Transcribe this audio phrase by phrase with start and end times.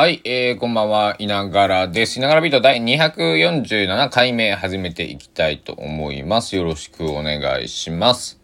[0.00, 2.16] はい、えー、こんばんは、いながらです。
[2.16, 6.56] いながらビート第247回目始めていきたいと思います。
[6.56, 8.40] よろしくお願いします。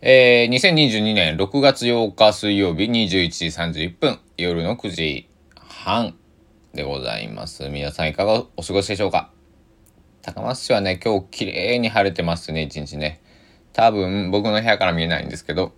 [0.00, 6.16] えー、2022年6月8日水曜日21時31分、夜の9時半
[6.74, 7.68] でございます。
[7.68, 9.30] 皆さんいかがお過ごしでしょうか？
[10.22, 13.20] 高松市はね、今日綺麗に晴れてますね、一日ね。
[13.72, 15.70] 多分僕の部屋から見えないんですけど、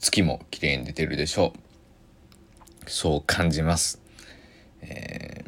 [0.00, 1.63] 月も綺麗に出てるでしょう。
[2.86, 4.00] そう感じます。
[4.82, 5.44] え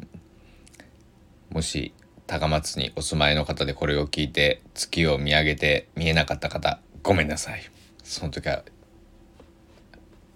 [1.51, 1.93] ー、もし
[2.27, 7.62] 高松にお住まいの方でこれを聞いて月を見上げて見えなかった方ごめんなさい。
[8.02, 8.62] その時は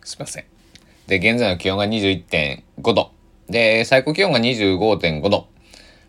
[0.05, 0.45] すいません。
[1.07, 3.12] で現在の気温が21.5度
[3.48, 5.48] で最高気温が25.5度。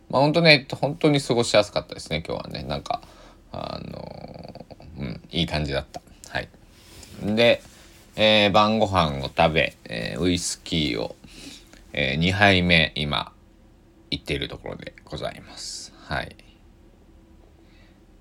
[0.10, 3.02] まあ本当ね本当に過ごしやすかったですね今日はねなんか
[3.52, 6.02] あのー、うんいい感じだった。
[6.30, 6.50] はい。
[7.24, 7.64] で
[8.24, 11.16] えー、晩ご飯を食べ、えー、ウイスキーを、
[11.92, 13.34] えー、2杯目今
[14.12, 15.92] 行っているところでございます。
[16.04, 16.36] はい。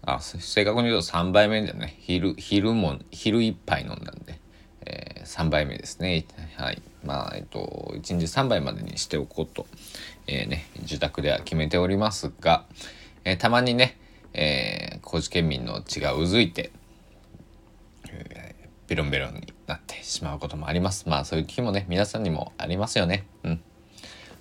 [0.01, 1.99] あ、正確に言うと3杯目だね。
[2.01, 4.41] 昼、昼も、昼1杯飲んだんで、
[4.87, 6.25] えー、3杯目ですね。
[6.57, 6.81] はい。
[7.05, 9.67] まあ、えっと、1日3杯までにしておこうと、
[10.27, 12.65] えー、ね、自宅では決めておりますが、
[13.27, 13.99] えー、たまにね、
[14.33, 16.71] えー、高知県民の血がうずいて、
[18.91, 21.09] ベロンベロンになってしまうこともあります。
[21.09, 23.25] まあそういう日もね、皆さんにもありますよね。
[23.45, 23.61] うん。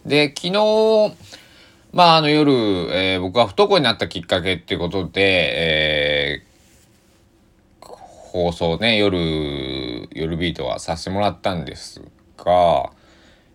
[0.07, 1.13] で、昨日、
[1.93, 7.85] まああの夜、えー、僕は不登校になったきっかけっていうことで、えー、
[8.31, 12.01] 放送ね、夜、夜ビートはさせてもらったんです
[12.35, 12.91] が、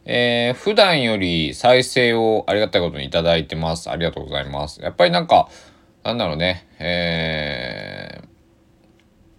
[0.05, 3.91] えー、普段より再生をありがたいことにいただいてます。
[3.91, 4.81] ありがとうございます。
[4.81, 5.48] やっぱりなんか、
[6.05, 8.20] なんだろうね、え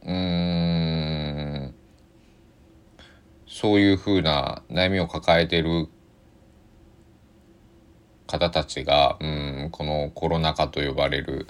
[0.04, 0.56] ー、うーん、
[3.56, 5.88] そういうふうな悩みを抱えている
[8.28, 11.48] 方たちが、うん、このコロナ禍と呼ばれる、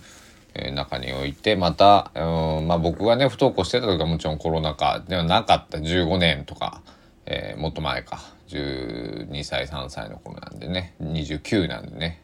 [0.54, 5.80] え中においてまた、うんまあ、僕がね不登校してた時はもちろんコロナ禍ではなかった。
[5.80, 6.84] 15年とか、
[7.26, 8.22] えー、もっと前か。
[8.50, 10.94] 12歳3歳の頃なんでね。
[11.02, 12.22] 29なんでね、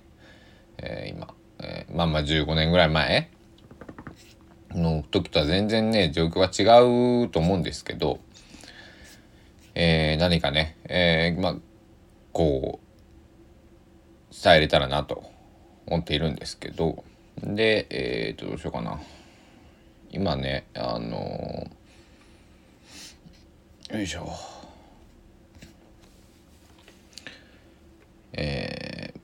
[0.77, 3.31] えー、今、えー、まあまあ15年ぐらい前
[4.75, 8.19] の時とは全然ね状況が違うと思うんですけど
[9.75, 11.55] えー、何かね、えー、まあ、
[12.33, 15.23] こう、伝えれたらなと
[15.87, 17.03] 思っているんですけど、
[17.41, 18.99] で、えっ、と、どうしようかな。
[20.09, 24.29] 今ね、あのー、よいしょ。
[28.33, 29.19] えー、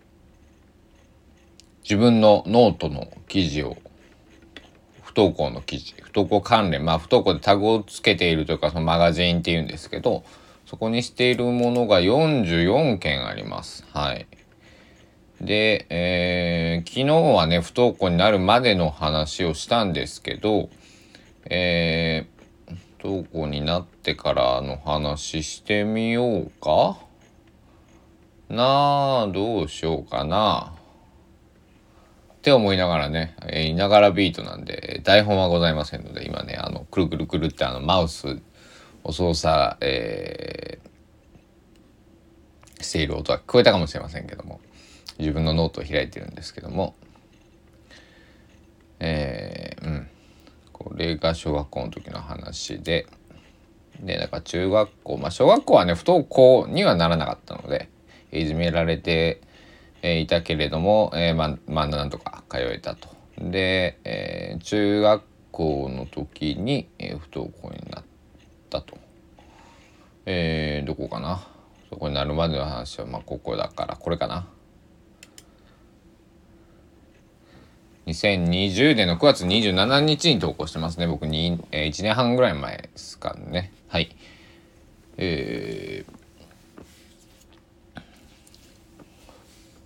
[1.83, 3.77] 自分のノートの記事を
[5.17, 10.23] 登校の記事不登校関連まあ不登校でタグをつけているというかそのマガジンっていうんですけど
[10.67, 13.85] そこにしているものが44件あります。
[13.93, 14.27] はい。
[15.39, 20.69] で、えー、昨日はね、不登校になるまでの話をしたんですけど、
[21.45, 26.97] えー、不登校になってからの話してみようか
[28.49, 30.73] なあ、どうしようかな。
[32.47, 38.39] って思いながらね、えー、いながらビートなんで、台本はございませんので、今ね、あの、くるくるくるってあの、マウス
[39.03, 44.61] を操作、えー、している音は聞こえたかもしれませんけども
[45.19, 46.95] 自分のノートを開いてるんですけども
[48.99, 50.07] えー、うん。
[50.71, 53.07] これが小学校の時の話で
[53.99, 57.89] でだから中学校まあ小学校はね不登校にはならなかったので
[58.31, 59.41] いじめられて、
[60.15, 63.09] え、いたけれども、えー、ままあなんとか通えたと。
[63.39, 68.03] で、えー、中学校の時に、えー、不登校になっ
[68.67, 68.97] ったと。
[70.25, 71.47] えー、どこかな？
[71.89, 74.47] そこになるまでの話はまあここだからこれかな。
[78.05, 81.07] 2020年の9月27日に投稿してますね。
[81.07, 83.73] 僕に、えー、1年半ぐらい前ですかね。
[83.87, 84.15] はい。
[85.17, 86.16] えー、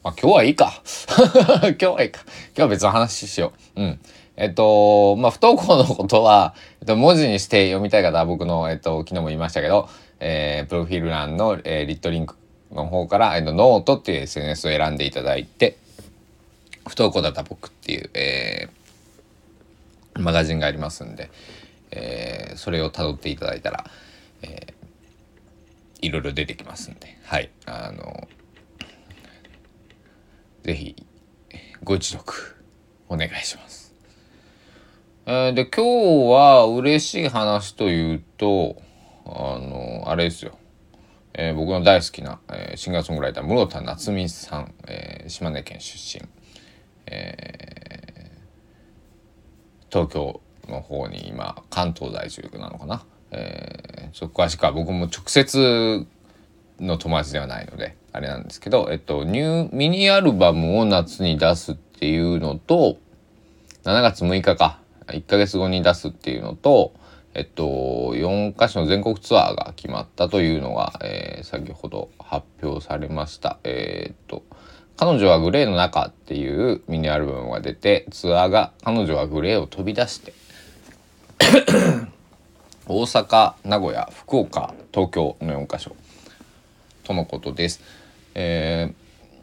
[0.04, 0.82] まあ今日はいいか。
[1.62, 2.22] 今日はいいか。
[2.24, 3.82] 今日は別の話しよう。
[3.82, 4.00] うん。
[4.36, 9.90] えっと、まあ、不登校のことは、えっと、文字にして読みたい方は僕の、えっと、昨日も言いましたけど、
[10.20, 12.36] えー、プロフィール欄の、えー、 lit.link
[12.72, 15.78] の方から、えっと、ノートっていう SNS を選んでいただいて、
[16.88, 21.30] 不登校だった僕っていう、えー、マガジンがありますんで、
[21.92, 23.86] えー、それを辿っていただいたら、
[24.42, 28.28] えー、いろいろ出てきますんで、はい、あの、
[30.64, 30.96] ぜひ、
[31.84, 32.34] ご一読
[33.10, 33.96] お願いします。
[35.26, 35.86] えー、で、今
[36.28, 38.82] 日は嬉しい話というと、
[39.26, 40.58] あの、あれですよ。
[41.34, 46.28] えー、僕の大好きな、えー、シンガーソングライター室田夏美さん、えー、島根県出身、
[47.06, 56.06] えー、東京の方に今関東在住なのかな、えー、ちょっと詳しくは僕も直接
[56.80, 62.98] の友達ではないのであれなんですけど、えっと、ニューミニアルバムを夏に出すっていうのと
[63.84, 66.94] 7月6日か1ヶ月後に出すっていうのと
[67.34, 67.64] えっと、
[68.14, 73.58] 4カ所の全国ツアーが決まったというのが、えー、先ほど発表されました。
[73.64, 74.44] えー、っと、
[74.98, 80.34] 彼女はグレーの中っていうミニアルバムが出て、ツアーが彼女はグレーを飛び出して
[82.86, 85.96] 大阪、名古屋、福岡、東京の4カ所
[87.06, 87.82] とのことです。
[88.36, 88.94] え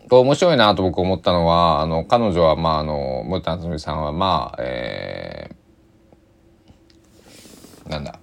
[0.09, 5.59] ー、面白いなと僕思ったのは、あの、彼女は、まあ、あの、ムタンズミさんは、まあ、えー
[7.89, 8.21] なんだ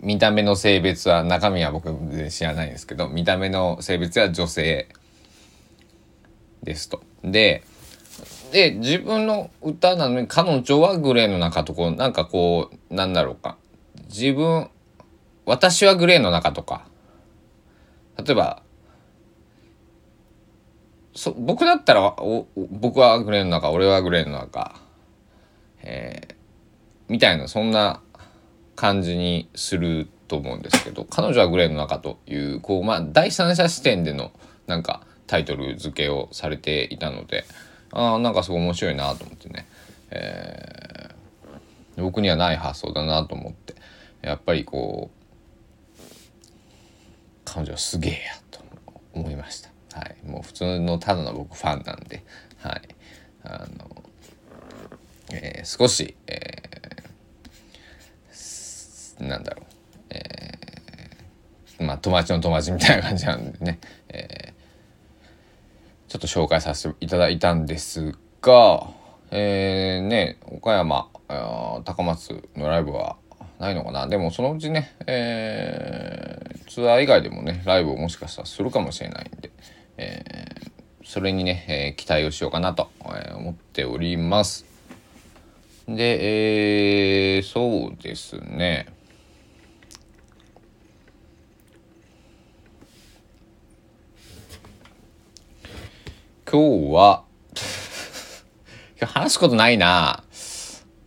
[0.00, 4.88] 見た目の性別は中身は僕全然知らないんですけど見た目の性別は女性
[6.62, 7.02] ですと。
[7.22, 7.62] で
[8.50, 13.56] で自分の歌なのに彼女はグレーの中とこうなんかこうなんだろうか
[14.08, 14.70] 自分
[15.44, 16.86] 私はグレーの中とか
[18.18, 18.62] 例えば
[21.14, 24.80] そ僕だったらお僕はグレーの中俺はグレーの中、
[25.82, 26.34] えー、
[27.08, 28.00] みたいなそんな
[28.76, 34.30] 感じにすると思うんですけど彼女はグレーの中というこう、まあ、第三者視点での
[34.66, 37.44] なんかタイトル付けをされていたので
[37.92, 39.66] あなんかすごい面白いなと思ってね、
[40.10, 43.74] えー、僕にはない発想だなと思って
[44.22, 46.00] やっぱりこう
[47.44, 48.18] 彼女はすげえや
[48.50, 48.60] と
[49.12, 49.69] 思いました。
[49.92, 52.24] はい、もう普通のただの僕ファンなんで、
[52.58, 52.82] はい、
[53.42, 54.04] あの、
[55.32, 56.60] えー、少し、え
[59.20, 59.66] なんだろう、
[60.10, 63.78] えー、まあ友達の友達みたいな感じなんでね、
[64.08, 68.88] えー、ちょっと紹介させていただいたんですが、
[69.30, 71.08] えー、ね岡山
[71.84, 73.16] 高松のライブは
[73.58, 74.06] ないのかな。
[74.08, 79.50] でもそのうちね、えー、ツアー以外でもねライブをもしかしたらするかもしれないんで、
[80.02, 82.90] えー、それにね、えー、期待をしようかなと
[83.34, 84.64] 思っております。
[85.86, 88.86] で、えー、そうですね。
[96.50, 97.22] 今日は
[98.98, 100.24] 今日話すことないな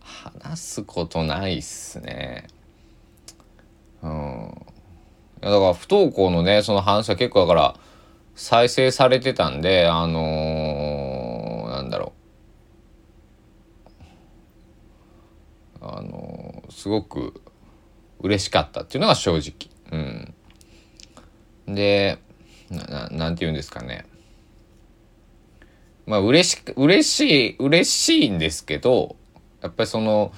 [0.00, 2.46] 話すことないっすね
[4.02, 4.66] うん
[5.42, 7.76] だから不登校のねその話は結構だから
[8.34, 12.12] 再生されてたんであのー、なんだろ
[15.80, 15.84] う。
[15.86, 17.40] あのー、すごく
[18.20, 19.70] 嬉しかったっていうのが正直。
[21.66, 21.74] うん。
[21.74, 22.18] で
[22.70, 24.06] ななんて言うんですかね。
[26.06, 29.16] まあ嬉し嬉しい嬉しいんですけど
[29.62, 30.32] やっぱりその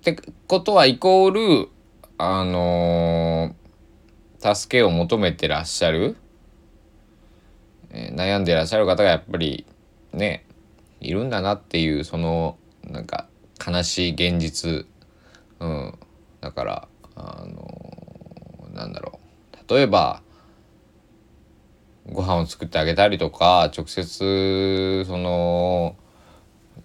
[0.00, 1.30] ってことはイコー
[1.64, 1.68] ル
[2.16, 6.16] あのー、助けを求めてらっしゃる、
[7.90, 9.66] え、悩んでらっしゃる方がやっぱり
[10.12, 10.44] ね
[11.00, 13.26] いるんだなっていうそのなんか
[13.64, 14.86] 悲しい現実、
[15.60, 15.98] うん、
[16.40, 19.18] だからあの、なんだろ
[19.68, 19.74] う。
[19.74, 20.22] 例えば
[22.12, 25.94] ご飯を作ってあげたりとか直接その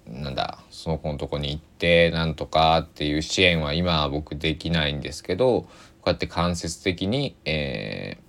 [0.07, 5.69] なんだその子のとこに行ってなんとかっていう支援は今は僕できないんですけどこ
[6.05, 8.19] うやって間接的に、え、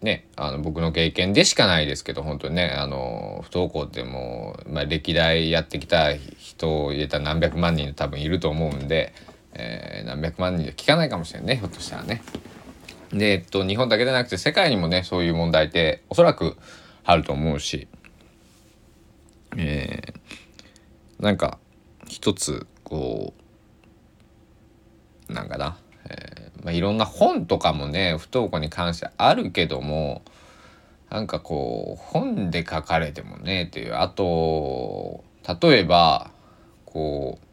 [0.00, 9.12] ね、あの僕の経験でしかないですけど本当にねあの不登校ってもう、まあ、歴代やってきた人を入れた何百万人多分いると思うんで、
[9.54, 12.22] えー、何百万人で聞かないかもしれないねひょっとしたらね。
[13.12, 16.56] で、えっと、日本だけでなくて世界にもね、そういう問題っておそらく
[17.04, 17.88] あると思うし、
[19.56, 21.58] えー、なんか
[22.06, 23.32] 一つこ
[25.28, 25.78] うなんかな、
[26.08, 30.20] えーまあ、いろんな本とかもね不登校に関してあるけども
[31.08, 35.24] なんかこう本で書かれてもねっていうあと
[35.60, 36.30] 例えば
[36.84, 37.48] こう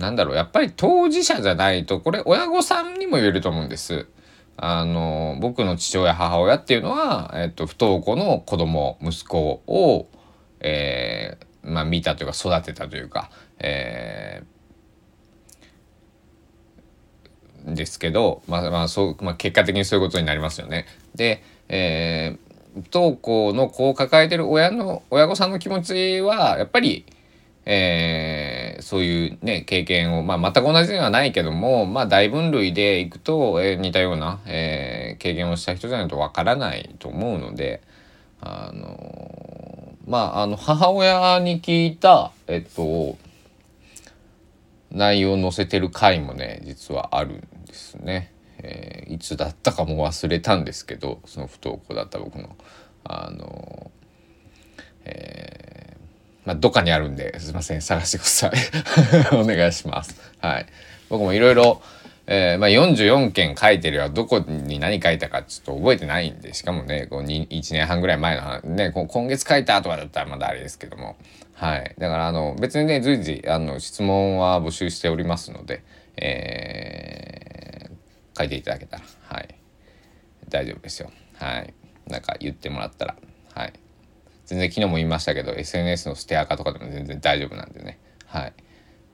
[0.00, 4.06] なんだろう、やっぱり当事者じゃないと、これ親御さんにも言えると思うんです。
[4.56, 10.08] あの、僕の父親、母親っていうのは、えっと、不登校の子供、息子を、
[10.60, 14.57] えー、まあ見たというか育てたというか、えー、
[17.74, 20.86] ですけど、まあまあそう、まあ結果的にそういうことになりますよね。
[21.14, 27.04] で、えー、不登校の子を抱えてる親の、親御さんの気持ちは、やっぱり、
[27.64, 37.82] えーえ、そういうね、経験を、まあ、全く同じではないけども、まあ、大分類でいくと、えー、似たような、えー、経験をした人じゃないとわからないと思うので、
[38.40, 43.18] あのまあ、あの、母親に聞いた、えっと、
[44.90, 48.32] 内容を載せてる回もね、実はあるんですね。
[48.60, 52.56] えー、いつだったかも忘れたんですけど、その不登校だった僕の、
[53.04, 53.90] あの
[55.04, 58.52] えー、まあ、どっかにあるんで、すいません、探してください。
[59.36, 60.20] お願いします。
[60.40, 60.66] はい。
[61.08, 61.80] 僕もいろいろ、
[62.26, 71.16] え、ま、44件書いてるよどこに何書いたかちょっと覚えてないんで、しかもね、こう1年半ぐらい前のね、今月書いたとかだったらまだあれですけども、
[71.54, 71.94] はい。
[71.98, 75.82] だから、あの、別にね、随時、あの、質問は募集しておりますので、
[76.20, 79.54] えー、書いていただけたら、はい。
[80.48, 81.10] 大丈夫ですよ。
[81.34, 81.74] はい。
[82.06, 83.16] なんか言ってもらったら、
[83.54, 83.72] はい。
[84.48, 88.54] 全然昨日も言いましたけど SNS のステアカとかでも全然大丈夫なんでねはい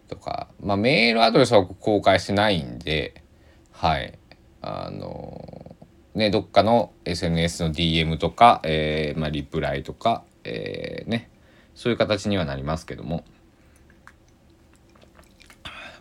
[0.09, 3.25] とかまあメールアドレスは公開してないんで
[3.73, 4.17] はい
[4.63, 5.75] あの
[6.15, 11.31] ねどっかの SNS の DM とか、えー、まあ、リプライとか、えー、ね
[11.75, 13.25] そういう形にはなりますけども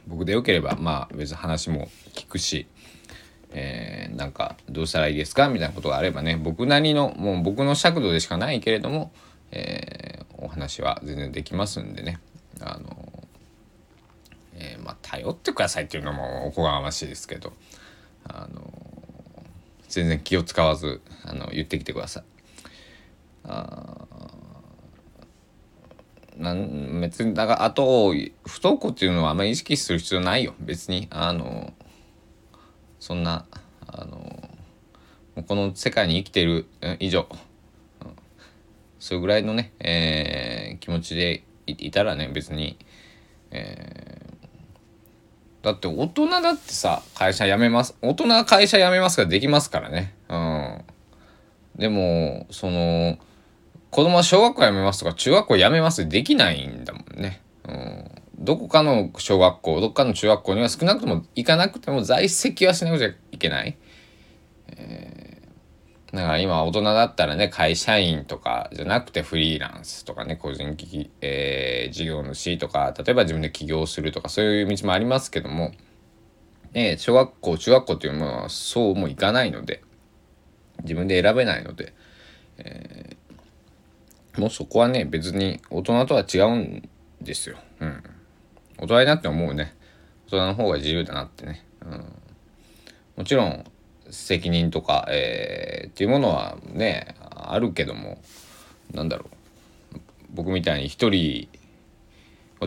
[0.07, 2.67] 僕でよければまあ別に話も聞くし
[3.55, 5.47] えー、なんかどうしたらいいですか？
[5.47, 9.11] みたいなことがあればね僕なりのもう僕の尺度でしかないけれども、
[9.51, 12.19] えー、お話は全然できますんでね
[12.61, 13.27] あの、
[14.55, 17.53] えー、まあ頼ってくださいっていうのもおこがましいですけど
[18.27, 18.73] あの
[19.87, 22.23] 全然気を使わずあの言ってきてください。
[23.43, 24.07] あ
[26.37, 28.13] なん別にだからあと
[28.45, 30.53] 不登校っていうのはあんまり意識する必要ないよ。
[30.59, 31.73] 別にあの
[32.99, 33.45] そんな
[33.87, 34.49] あの
[35.47, 36.67] この世界に生きてる
[36.99, 37.27] 以上、
[38.99, 42.77] それぐらいのね、えー、気持ちでいたらね別に、
[43.51, 47.95] えー、だって大人だってさ会社辞めます。
[48.01, 50.15] 大人は会社辞めますからできますからね。
[50.29, 50.81] うん。
[51.75, 53.17] でもその
[53.93, 63.77] 子供は小学校辞めますとか中学校辞めますできないんだもんねうんどこかの小学校どこかの中学校には少なくとも行かなくても在籍はしなくちゃいけない。
[64.67, 75.71] えー、だから今大人だったらね会社員とかじゃなくてフリーランスとかね個人的、えー、事業主とか例えば自分で起業するとかそういう道もありますけども、
[76.73, 79.81] ね、小学校中学校っていうものはそうもいかないので
[80.81, 81.93] 自分で選べないので、
[82.57, 83.22] えー、
[84.37, 86.89] もうそこはね別に大人とは違うん
[87.21, 87.57] ですよ。
[87.79, 88.03] うん。
[88.79, 89.75] 大人になって思うね。
[90.27, 92.05] 大人の方が自由だなってね、うん、
[93.17, 93.63] もちろん
[94.09, 98.19] 責任とか、えー、っていうものはねあるけども
[98.91, 99.27] なんだろう。
[100.31, 101.47] 僕みたいに一人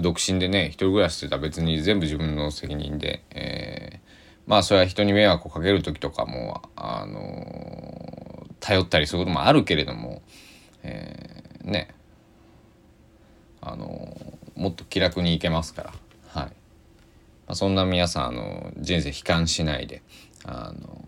[0.00, 4.00] 独身でね一人暮らししてたら別に全部自分の責任で、えー、
[4.46, 10.22] まあそれは人に迷惑をかける時とかもあのー、頼ったりすることもあるけれども、
[10.86, 11.88] えー、ね。
[13.60, 14.16] あの
[14.54, 15.92] もっと気楽に行けますから、
[16.28, 16.46] はい。
[16.46, 16.52] ま
[17.48, 20.02] あ、そんな皆さんあの人生悲観しないで
[20.44, 21.02] あの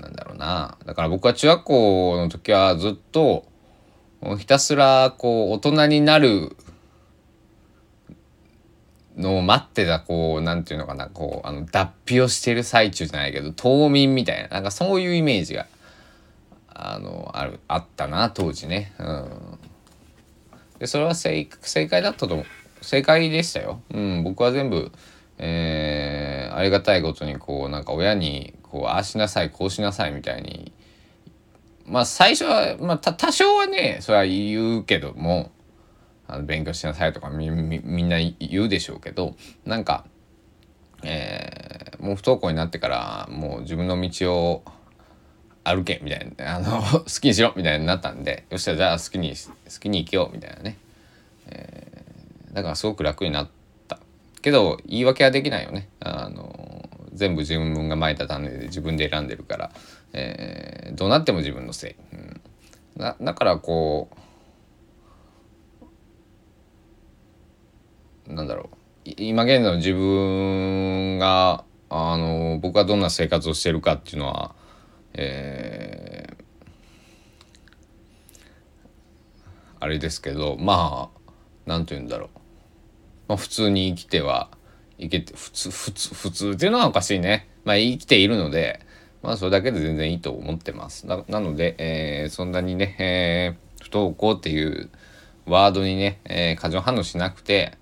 [0.00, 0.78] なんだろうな。
[0.86, 3.46] だから僕は中学校の時はずっと
[4.38, 6.56] ひたすらこう大人になる
[9.16, 15.66] のを待ってたこうなんていうのかなこうあの脱皮をしてる最中じゃないけど冬眠みたいななんかそういうイメージが
[16.78, 18.92] あのあるあったな当時ね。
[18.98, 19.58] うん
[20.78, 22.46] でそれは正正解だったと思う
[22.82, 23.80] 正解でしたよ。
[23.90, 24.92] うん、僕は全部、
[25.38, 30.72] えー、ありがたいことにこうなんか親にこうああしなさいこうしなさいみたいに
[31.86, 35.50] まあ最初は、まあ、多少はねそれは言うけども
[36.28, 40.04] あの勉強しなさいとかみみんな言うでしょうけどなんか、
[41.04, 44.64] えー、もう不登校になってからもう自分の道を
[45.66, 46.56] 歩けみたいな。
[46.56, 50.76] あの 好きにしろみたいになったんでよっしゃじゃあ好きに好きに生きようみたいなね、
[51.48, 53.48] えー、だからすごく楽になっ
[53.88, 53.98] た。
[54.42, 55.88] けど言い訳はできないよね。
[56.00, 59.70] あの全部自分がまいた種で自分で選んでるから、
[60.12, 62.40] えー、どうなっても自分のせい、うん、
[62.98, 64.10] だだからこ
[68.28, 68.76] うなんだろう。
[69.16, 74.54] 今現在の自分があの僕はどんな生活をしてるかっていうのは
[75.16, 76.44] えー、
[79.80, 81.32] あれですけどまあ
[81.66, 82.28] 何て言うんだろう、
[83.28, 84.50] まあ、普通に生きては
[84.98, 88.80] いけて普通普通普通っていうのはおかしいねまあ生きているので
[89.22, 94.90] まあそれだけで全然いいと思ってますななので、えー、そんなにね、えー、不登校っていう
[95.46, 97.78] ワードにね、えー、過剰反応しなくて、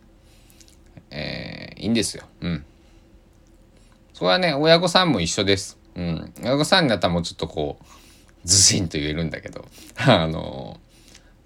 [1.10, 2.24] えー、いいんですよ。
[2.42, 2.64] うん。
[4.12, 5.78] それはね、親御さんも一緒です。
[5.96, 6.34] うん。
[6.42, 7.84] 親御さんになったらもちょっとこう、
[8.44, 9.64] ずしんと言えるんだけど、
[9.96, 10.78] あの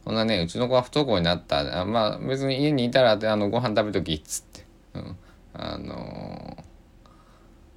[0.05, 1.81] こんなね、うちの子は不登校になった。
[1.81, 4.65] あまあ別に家にいたら、あの、ご飯食べとき、っつって。
[4.95, 5.17] うん。
[5.55, 6.65] あの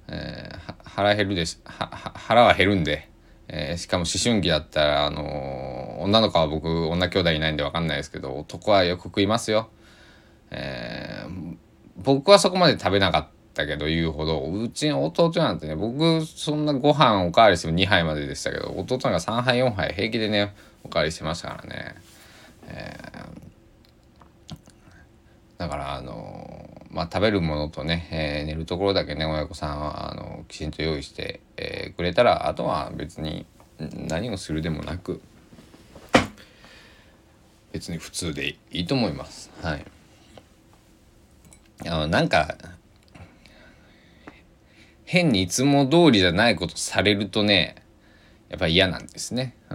[0.08, 3.08] えー、腹減るでし、は、腹は減るんで、
[3.48, 9.70] えー、しかも思春期だったら、あの女の子は僕、女兄弟いないんで分かんないですけど、男はよく食いますよ。
[10.50, 11.56] えー、
[11.96, 14.42] 僕はそこまで食べなかったけど言うほど。
[14.50, 20.54] うちの弟なんてね僕そんなご飯おかわりしても2杯まででしたけど弟が3杯4杯平気でね
[20.84, 21.94] おかわりしてましたからね、
[22.66, 24.54] えー、
[25.58, 33.46] だからあのまあ食べるものとね、えー、寝るところだけね親御さんはあのきちんと用意して、えー、くれたらあとは別に
[33.78, 35.20] 何をするでもなく
[37.72, 39.50] 別に普通でいいと思います。
[39.62, 39.84] はい。
[41.86, 42.54] あのなんか
[45.12, 47.76] 変にいつも通りじゃないことされるとね
[48.48, 49.54] やっぱ嫌なんですね。
[49.68, 49.74] う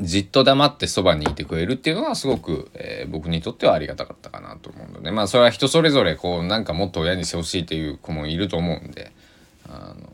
[0.00, 9.12] ん、じっと黙ってそばにいてくれるっていうのはすごく、えー、僕にとってはありがたかったかなと思うのでまあそれは人それぞれこうなんかもっと親にしてほしいという子もいると思うんで
[9.68, 10.08] あの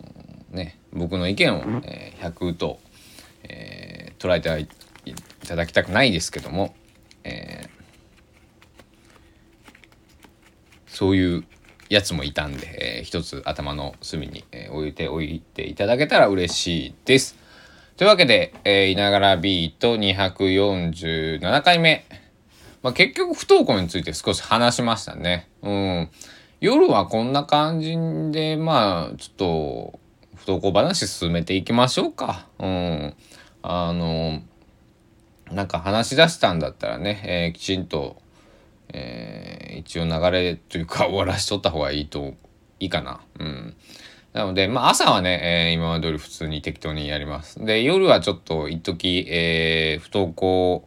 [0.51, 2.81] ね僕の意見を、えー、100と、
[3.45, 4.69] えー、捉えて
[5.05, 5.15] い
[5.47, 6.75] ただきたくないですけども、
[7.23, 7.69] え
[10.89, 11.45] そういう
[11.89, 17.37] やつもいたんで、えー、一つ頭の隅に、えー、置いておいていただけたら嬉しいです。
[17.97, 22.05] というわけで、えー、いながらビート247回目。
[22.83, 25.49] まあ、結局不登校について少し話しましたね。
[25.63, 26.11] うん。
[26.61, 27.97] 夜はこんな感じ
[28.33, 30.01] で、まあ、ちょっと、
[30.37, 32.47] 不登校話進めていきましょうか。
[32.59, 33.15] うん。
[33.63, 34.43] あの、
[35.51, 38.17] なんか話し出したんだったらね、えー、きちんと、
[38.93, 42.35] えー、一応流れというか終わらしとった方がいいと
[42.81, 43.21] いいかな。
[43.39, 43.77] うん。
[44.33, 47.65] なので、まあ朝はね、えー、今まで通り普通に適当にやります。
[47.65, 50.87] で、夜はちょっと一時、えー、不登校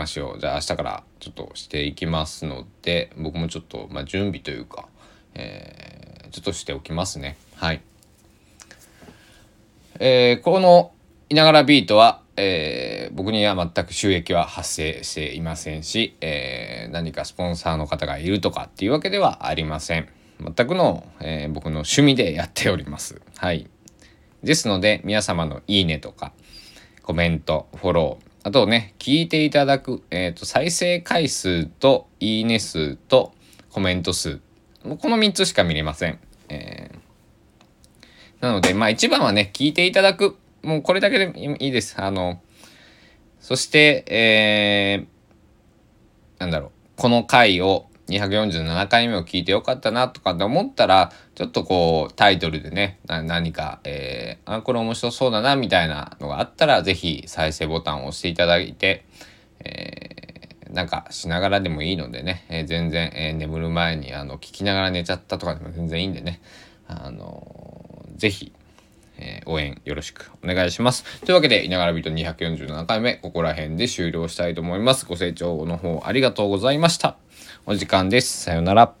[0.00, 4.88] 話をじゃあ明日からちょっとしていきますので、僕もちょっと、まあ、準備というか、
[5.34, 7.36] えー、ちょっとしておきますね。
[7.56, 7.82] はい。
[9.98, 10.92] えー、この
[11.28, 20.08] いながらビートは、えー、僕には全く収益は発生していませんし、えー、何かスポンサーの方がいるとかっていうわけではありません。
[20.40, 23.20] 全くの、えー、僕の趣味でやっております。
[23.36, 23.68] はい。
[24.42, 26.32] ですので、皆様のいいねとか、
[27.02, 33.34] コメント、フォロー、あとね、聞いていただく、えっ、ー、と、再生回数と、いいね数と、
[33.70, 34.40] コメント数。
[34.82, 36.18] この3つしか見れません。
[36.48, 40.36] えー、なので、まあ一番はね、聞いていただく。
[40.62, 42.00] もうこれだけでいいです。
[42.00, 42.40] あの、
[43.40, 59.04] そして、えー、なんだろう、この回を、247回目を聞いてよかったなとかって思ったら、ちょっとこう、タイトルでね、何か、えー、あ、これ面白そうだな、みたいなのがあったら、ぜひ再生ボタンを押していただいて、
[59.64, 66.40] えー、なんかしながらでもいいのでね、えー、全然、えー、眠る前にあの聞きながら寝ちゃったとかでも全然いいんでね、
[66.88, 68.52] あのー、ぜひ、
[69.20, 71.04] えー、応援よろしくお願いします。
[71.20, 75.06] というわけで、いながらビート247回目、ここら辺で終了したいと思います。
[75.06, 77.16] ご清聴の方ありがとうございました。
[77.66, 78.44] お時間です。
[78.44, 78.99] さようなら。